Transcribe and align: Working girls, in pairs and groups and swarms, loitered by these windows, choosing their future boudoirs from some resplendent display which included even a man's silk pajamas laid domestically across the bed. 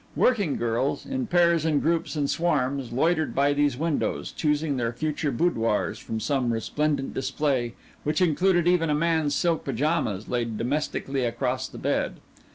Working 0.15 0.55
girls, 0.57 1.05
in 1.05 1.27
pairs 1.27 1.63
and 1.63 1.79
groups 1.79 2.15
and 2.15 2.27
swarms, 2.27 2.91
loitered 2.91 3.35
by 3.35 3.53
these 3.53 3.77
windows, 3.77 4.31
choosing 4.31 4.75
their 4.77 4.91
future 4.91 5.29
boudoirs 5.31 5.99
from 5.99 6.19
some 6.19 6.51
resplendent 6.51 7.13
display 7.13 7.75
which 8.03 8.19
included 8.19 8.67
even 8.67 8.89
a 8.89 8.95
man's 8.95 9.35
silk 9.35 9.63
pajamas 9.63 10.27
laid 10.27 10.57
domestically 10.57 11.23
across 11.23 11.67
the 11.67 11.77
bed. 11.77 12.15